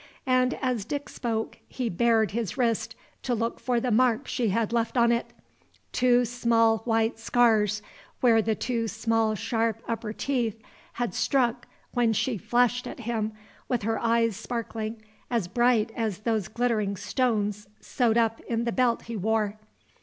And 0.25 0.55
as 0.63 0.83
Dick 0.83 1.09
spoke, 1.09 1.59
he 1.67 1.87
bared 1.87 2.31
his 2.31 2.57
wrist 2.57 2.95
to 3.21 3.35
look 3.35 3.59
for 3.59 3.79
the 3.79 3.91
marks 3.91 4.31
she 4.31 4.47
had 4.49 4.73
left 4.73 4.97
on 4.97 5.11
it: 5.11 5.31
two 5.91 6.25
small 6.25 6.79
white 6.85 7.19
scars, 7.19 7.83
where 8.19 8.41
the 8.41 8.55
two 8.55 8.87
small 8.87 9.35
sharp 9.35 9.77
upper 9.87 10.11
teeth 10.11 10.59
had 10.93 11.13
struck 11.13 11.67
when 11.91 12.13
she 12.13 12.39
flashed 12.39 12.87
at 12.87 13.01
him 13.01 13.33
with 13.67 13.83
her 13.83 13.99
eyes 13.99 14.35
sparkling 14.35 15.03
as 15.29 15.47
bright 15.47 15.91
as 15.95 16.21
those 16.21 16.47
glittering 16.47 16.97
stones 16.97 17.67
sewed 17.79 18.17
up 18.17 18.39
in 18.49 18.63
the 18.63 18.71
belt 18.71 19.03
he 19.03 19.15
wore. 19.15 19.59